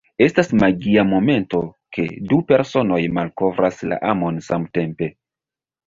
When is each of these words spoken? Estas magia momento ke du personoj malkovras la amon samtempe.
Estas 0.25 0.47
magia 0.61 1.03
momento 1.09 1.59
ke 1.99 2.07
du 2.33 2.41
personoj 2.55 3.01
malkovras 3.21 3.87
la 3.95 4.05
amon 4.15 4.45
samtempe. 4.51 5.17